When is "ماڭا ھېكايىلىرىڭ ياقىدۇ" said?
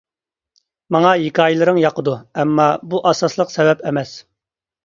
0.95-2.15